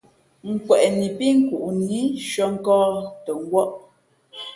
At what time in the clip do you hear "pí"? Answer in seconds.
1.17-1.27